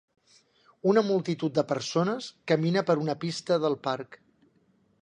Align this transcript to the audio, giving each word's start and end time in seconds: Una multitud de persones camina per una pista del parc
Una 0.91 1.03
multitud 1.09 1.53
de 1.59 1.65
persones 1.73 2.31
camina 2.53 2.85
per 2.89 2.97
una 3.07 3.19
pista 3.27 3.61
del 3.67 3.79
parc 3.89 4.21